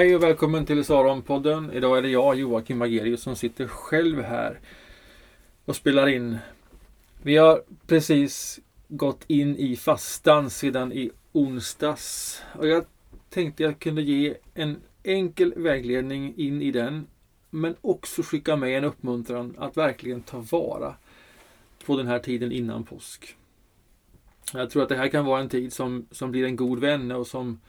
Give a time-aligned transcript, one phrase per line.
[0.00, 1.72] Hej och välkommen till Saronpodden.
[1.72, 4.60] Idag är det jag, Joakim Magerius, som sitter själv här
[5.64, 6.38] och spelar in.
[7.22, 12.42] Vi har precis gått in i fastan sedan i onsdags.
[12.58, 12.84] Och jag
[13.30, 17.06] tänkte jag kunde ge en enkel vägledning in i den.
[17.50, 20.94] Men också skicka med en uppmuntran att verkligen ta vara
[21.86, 23.36] på den här tiden innan påsk.
[24.52, 27.12] Jag tror att det här kan vara en tid som, som blir en god vän
[27.12, 27.60] och som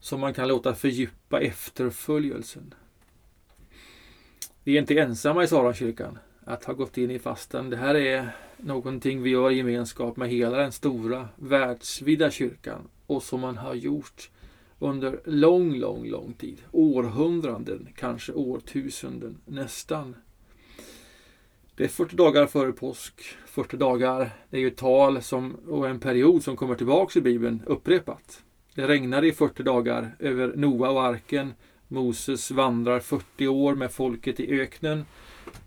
[0.00, 2.74] som man kan låta fördjupa efterföljelsen.
[4.64, 7.70] Vi är inte ensamma i Saronkyrkan att ha gått in i fastan.
[7.70, 13.22] Det här är någonting vi gör i gemenskap med hela den stora världsvida kyrkan och
[13.22, 14.30] som man har gjort
[14.78, 16.62] under lång, lång, lång tid.
[16.72, 20.16] Århundraden, kanske årtusenden, nästan.
[21.76, 23.20] Det är 40 dagar före påsk.
[23.46, 27.20] 40 dagar, det är ju ett tal som, och en period som kommer tillbaks i
[27.20, 28.42] Bibeln upprepat.
[28.74, 31.54] Det regnade i 40 dagar över Noa och arken.
[31.88, 35.04] Moses vandrar 40 år med folket i öknen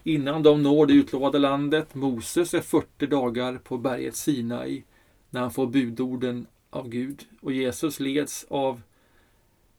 [0.04, 1.96] innan de når det utlovade landet.
[1.96, 4.84] Moses är 40 dagar på berget Sinai
[5.30, 8.82] när han får budorden av Gud och Jesus leds av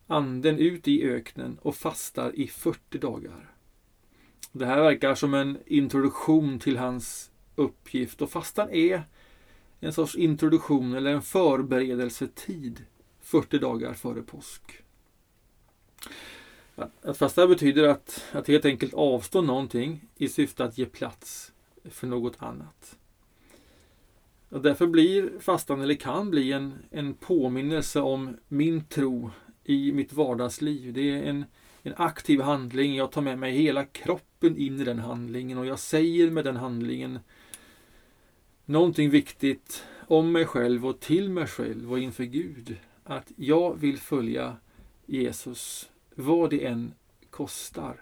[0.06, 3.50] anden ut i öknen och fastar i 40 dagar.
[4.52, 9.02] Det här verkar som en introduktion till hans uppgift och fastan är
[9.80, 12.84] en sorts introduktion eller en förberedelsetid
[13.24, 14.62] 40 dagar före påsk.
[17.02, 21.52] Att fasta betyder att, att helt enkelt avstå någonting i syfte att ge plats
[21.84, 22.98] för något annat.
[24.48, 29.30] Och därför blir fastan, eller kan bli, en, en påminnelse om min tro
[29.64, 30.92] i mitt vardagsliv.
[30.92, 31.44] Det är en,
[31.82, 32.96] en aktiv handling.
[32.96, 36.56] Jag tar med mig hela kroppen in i den handlingen och jag säger med den
[36.56, 37.18] handlingen
[38.64, 43.98] någonting viktigt om mig själv och till mig själv och inför Gud att jag vill
[43.98, 44.56] följa
[45.06, 46.94] Jesus vad det än
[47.30, 48.00] kostar.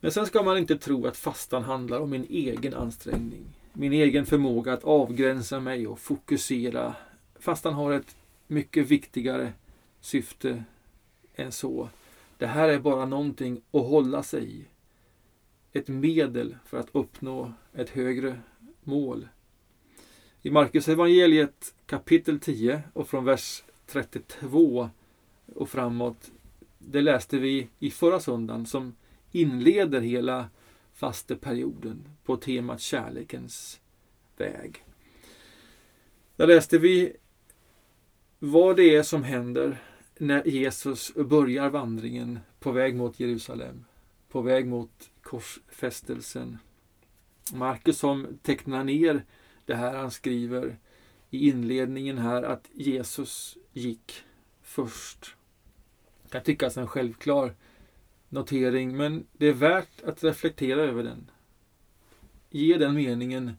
[0.00, 3.44] Men sen ska man inte tro att fastan handlar om min egen ansträngning.
[3.72, 6.96] Min egen förmåga att avgränsa mig och fokusera.
[7.38, 8.16] Fastan har ett
[8.46, 9.52] mycket viktigare
[10.00, 10.64] syfte
[11.34, 11.88] än så.
[12.38, 14.64] Det här är bara någonting att hålla sig i.
[15.72, 18.40] Ett medel för att uppnå ett högre
[18.82, 19.28] mål.
[20.46, 24.90] I Markus evangeliet kapitel 10 och från vers 32
[25.54, 26.30] och framåt.
[26.78, 28.96] Det läste vi i förra söndagen som
[29.32, 30.48] inleder hela
[30.94, 33.80] fasteperioden på temat kärlekens
[34.36, 34.84] väg.
[36.36, 37.16] Där läste vi
[38.38, 39.82] vad det är som händer
[40.18, 43.84] när Jesus börjar vandringen på väg mot Jerusalem,
[44.28, 46.58] på väg mot korsfästelsen.
[47.52, 49.24] Markus som tecknar ner
[49.66, 50.78] det här han skriver
[51.30, 54.24] i inledningen här att Jesus gick
[54.62, 55.36] först.
[56.22, 57.54] Det kan tyckas en självklar
[58.28, 61.30] notering men det är värt att reflektera över den.
[62.50, 63.52] Ge den meningen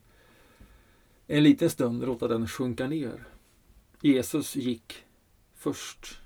[1.26, 3.24] en liten stund och låta den sjunka ner.
[4.00, 5.04] Jesus gick
[5.54, 6.20] först.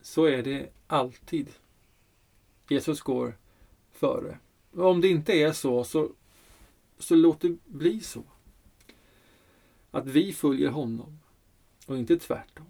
[0.00, 1.48] Så är det alltid.
[2.68, 3.38] Jesus går
[3.92, 4.38] före.
[4.70, 6.12] Och om det inte är så, så,
[6.98, 8.24] så låt det bli så.
[9.90, 11.18] Att vi följer honom
[11.86, 12.66] och inte tvärtom.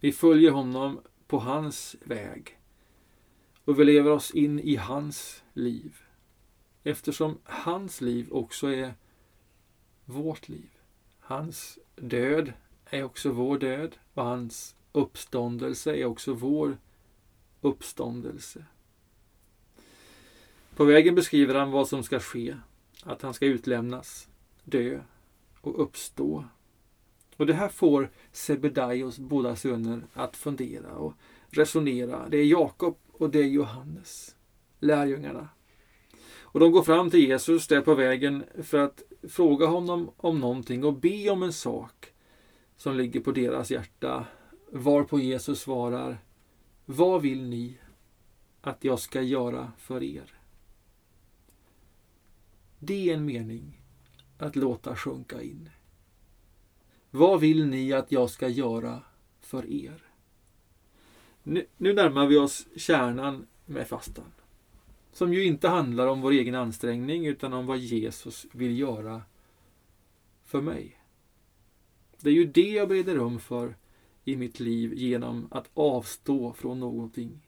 [0.00, 2.58] Vi följer honom på hans väg
[3.64, 5.96] och vi lever oss in i hans liv
[6.82, 8.94] eftersom hans liv också är
[10.04, 10.70] vårt liv.
[11.20, 12.52] Hans död
[12.84, 16.78] är också vår död och hans uppståndelse är också vår
[17.60, 18.64] uppståndelse.
[20.76, 22.56] På vägen beskriver han vad som ska ske.
[23.02, 24.28] Att han ska utlämnas,
[24.64, 25.00] dö
[25.60, 26.44] och uppstå.
[27.36, 31.14] Och det här får Sebedaios båda söner att fundera och
[31.50, 32.28] resonera.
[32.28, 34.36] Det är Jakob och det är Johannes,
[34.80, 35.48] lärjungarna.
[36.52, 40.84] Och de går fram till Jesus där på vägen för att fråga honom om någonting
[40.84, 42.12] och be om en sak
[42.76, 44.26] som ligger på deras hjärta.
[44.72, 46.18] Varpå Jesus svarar
[46.84, 47.78] Vad vill ni
[48.60, 50.34] att jag ska göra för er?
[52.78, 53.79] Det är en mening
[54.42, 55.70] att låta sjunka in.
[57.10, 59.02] Vad vill ni att jag ska göra
[59.40, 60.02] för er?
[61.42, 64.32] Nu, nu närmar vi oss kärnan med fastan.
[65.12, 69.22] Som ju inte handlar om vår egen ansträngning utan om vad Jesus vill göra
[70.44, 70.96] för mig.
[72.20, 73.74] Det är ju det jag bereder rum för
[74.24, 77.40] i mitt liv genom att avstå från någonting.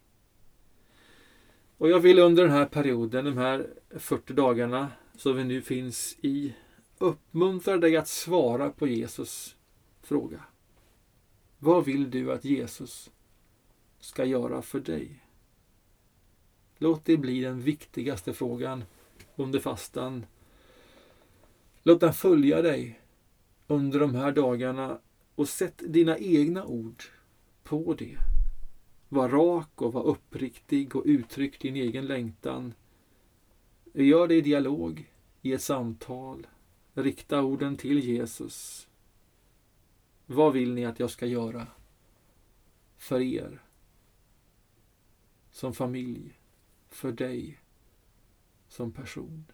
[1.79, 6.17] Och jag vill under den här perioden, de här 40 dagarna som vi nu finns
[6.23, 6.55] i,
[7.03, 9.57] uppmuntrar dig att svara på Jesus
[10.03, 10.45] fråga.
[11.59, 13.11] Vad vill du att Jesus
[14.01, 15.25] ska göra för dig?
[16.79, 18.85] Låt det bli den viktigaste frågan
[19.37, 20.27] under fastan.
[21.83, 23.01] Låt den följa dig
[23.67, 24.99] under de här dagarna
[25.35, 27.03] och sätt dina egna ord
[27.63, 28.17] på det.
[29.09, 32.75] Var rak och var uppriktig och uttryck din egen längtan.
[33.93, 35.13] Gör det i dialog,
[35.43, 36.47] i ett samtal.
[36.95, 38.89] Rikta orden till Jesus.
[40.27, 41.67] Vad vill ni att jag ska göra
[42.97, 43.63] för er?
[45.51, 46.39] Som familj,
[46.89, 47.59] för dig
[48.69, 49.45] som person.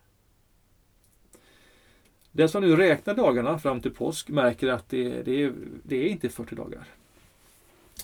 [2.32, 5.52] Den som nu räknar dagarna fram till påsk märker att det, det, är,
[5.82, 6.85] det är inte 40 dagar.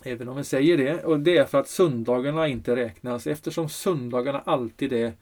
[0.02, 1.04] Även om vi säger det.
[1.04, 5.12] Och det är för att söndagarna inte räknas eftersom söndagarna alltid är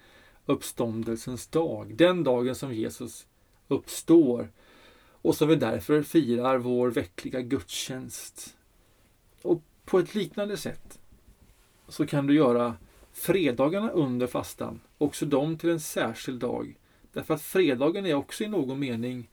[0.47, 1.95] uppståndelsens dag.
[1.97, 3.27] Den dagen som Jesus
[3.69, 4.49] uppstår.
[5.23, 8.57] Och som vi därför firar vår veckliga gudstjänst.
[9.43, 10.99] Och på ett liknande sätt
[11.89, 12.77] så kan du göra
[13.13, 16.79] fredagarna under fastan, också de till en särskild dag.
[17.13, 19.31] Därför att fredagen är också i någon mening,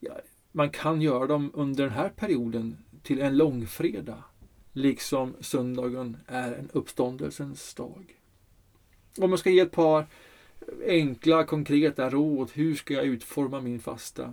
[0.00, 0.12] ja,
[0.52, 4.22] man kan göra dem under den här perioden till en långfredag.
[4.72, 8.16] Liksom söndagen är en uppståndelsens dag.
[9.18, 10.06] Om jag ska ge ett par
[10.86, 14.32] enkla konkreta råd, hur ska jag utforma min fasta?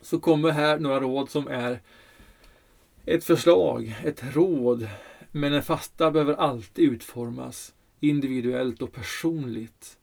[0.00, 1.80] Så kommer här några råd som är
[3.04, 4.88] ett förslag, ett råd.
[5.30, 9.98] Men en fasta behöver alltid utformas individuellt och personligt.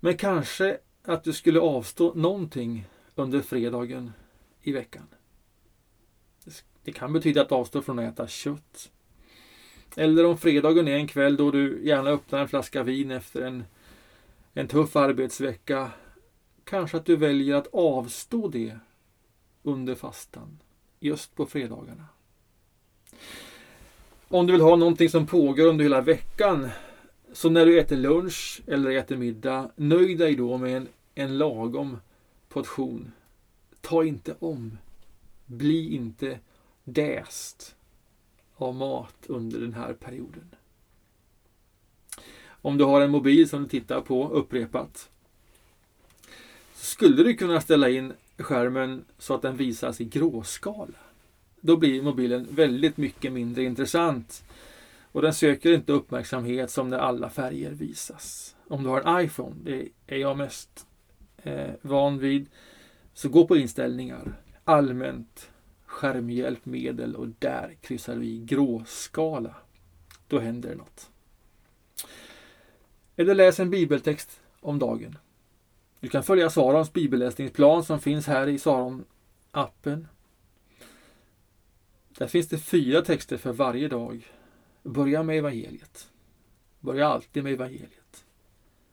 [0.00, 4.12] Men kanske att du skulle avstå någonting under fredagen
[4.62, 5.06] i veckan.
[6.84, 8.90] Det kan betyda att avstå från att äta kött.
[9.98, 13.64] Eller om fredagen är en kväll då du gärna öppnar en flaska vin efter en,
[14.54, 15.90] en tuff arbetsvecka.
[16.64, 18.78] Kanske att du väljer att avstå det
[19.62, 20.58] under fastan.
[21.00, 22.04] Just på fredagarna.
[24.28, 26.68] Om du vill ha någonting som pågår under hela veckan.
[27.32, 31.96] Så när du äter lunch eller äter middag, nöj dig då med en, en lagom
[32.48, 33.12] portion.
[33.80, 34.78] Ta inte om.
[35.46, 36.38] Bli inte
[36.84, 37.75] däst
[38.56, 40.54] av mat under den här perioden.
[42.48, 45.10] Om du har en mobil som du tittar på upprepat
[46.74, 50.98] skulle du kunna ställa in skärmen så att den visas i gråskala.
[51.60, 54.44] Då blir mobilen väldigt mycket mindre intressant
[55.12, 58.56] och den söker inte uppmärksamhet som när alla färger visas.
[58.68, 60.86] Om du har en iPhone, det är jag mest
[61.36, 62.46] eh, van vid,
[63.14, 64.32] så gå på inställningar,
[64.64, 65.50] allmänt,
[65.96, 69.54] skärmhjälpmedel och där kryssar vi gråskala.
[70.28, 71.10] Då händer det något.
[73.16, 75.18] Eller läs en bibeltext om dagen.
[76.00, 80.06] Du kan följa Sarons bibelläsningsplan som finns här i Saron-appen.
[82.08, 84.26] Där finns det fyra texter för varje dag.
[84.82, 86.10] Börja med evangeliet.
[86.80, 88.24] Börja alltid med evangeliet.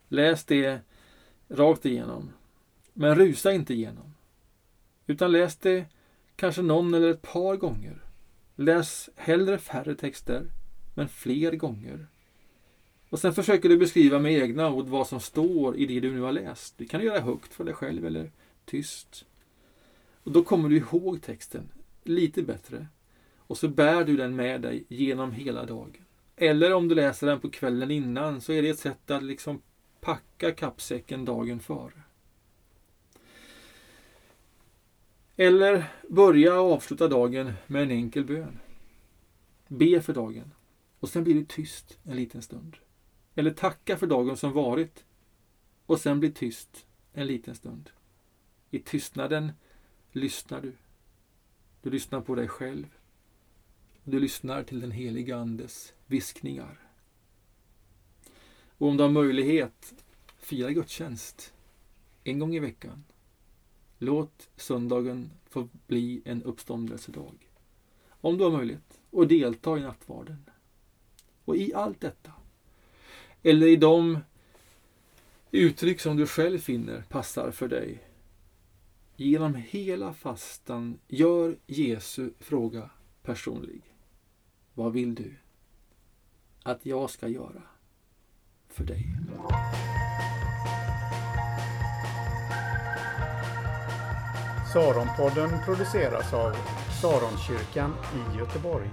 [0.08, 0.80] Läs det
[1.48, 2.32] rakt igenom.
[2.92, 4.14] Men rusa inte igenom.
[5.06, 5.86] Utan läs det
[6.36, 8.04] kanske någon eller ett par gånger.
[8.56, 10.50] Läs hellre färre texter,
[10.94, 12.06] men fler gånger.
[13.08, 16.20] Och sen försöker du beskriva med egna ord vad som står i det du nu
[16.20, 16.78] har läst.
[16.78, 18.32] Det kan du göra högt för dig själv eller
[18.64, 19.26] tyst.
[20.24, 21.68] Och Då kommer du ihåg texten
[22.04, 22.86] lite bättre.
[23.38, 26.04] Och så bär du den med dig genom hela dagen.
[26.36, 29.62] Eller om du läser den på kvällen innan så är det ett sätt att liksom
[30.00, 32.03] packa kappsäcken dagen före.
[35.36, 38.58] Eller börja och avsluta dagen med en enkel bön.
[39.68, 40.54] Be för dagen
[41.00, 42.76] och sen blir det tyst en liten stund.
[43.34, 45.04] Eller tacka för dagen som varit
[45.86, 47.90] och sen bli tyst en liten stund.
[48.70, 49.52] I tystnaden
[50.12, 50.72] lyssnar du.
[51.82, 52.86] Du lyssnar på dig själv.
[54.04, 56.78] Du lyssnar till den heliga Andes viskningar.
[58.78, 59.94] Och om du har möjlighet,
[60.38, 61.54] fira gudstjänst
[62.24, 63.04] en gång i veckan.
[63.98, 67.50] Låt söndagen få bli en uppståndelsedag.
[68.08, 69.00] Om du har möjlighet.
[69.10, 70.44] Och delta i nattvarden.
[71.44, 72.32] Och i allt detta,
[73.42, 74.18] eller i de
[75.50, 78.02] uttryck som du själv finner passar för dig.
[79.16, 82.90] Genom hela fastan gör Jesu fråga
[83.22, 83.80] personlig.
[84.74, 85.34] Vad vill du
[86.62, 87.62] att jag ska göra
[88.68, 89.06] för dig?
[94.74, 96.56] Saronpodden produceras av
[97.00, 98.90] Saronkyrkan i Göteborg.